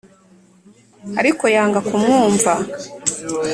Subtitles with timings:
[1.19, 2.53] Ariko yanga kumwumva.